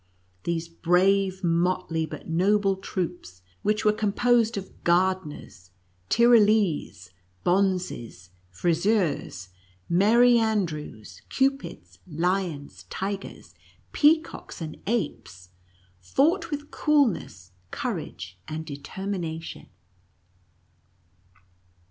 These 0.45 0.67
brave, 0.67 1.43
motley, 1.43 2.07
but 2.07 2.27
noble 2.27 2.75
troops, 2.75 3.43
which 3.61 3.85
were 3.85 3.93
composed 3.93 4.57
of 4.57 4.83
Gardeners, 4.83 5.69
Tyrolese, 6.09 7.11
Bonzes, 7.45 8.31
Friseurs, 8.49 9.49
Merry 9.87 10.39
an 10.39 10.65
drews, 10.65 11.21
Cupids, 11.29 11.99
Lions, 12.07 12.85
Tigers, 12.89 13.53
Peacocks, 13.91 14.59
and 14.59 14.81
Apes, 14.87 15.49
fought 15.99 16.49
with 16.49 16.71
coolness, 16.71 17.51
courage, 17.69 18.39
and 18.47 18.65
determination. 18.65 19.67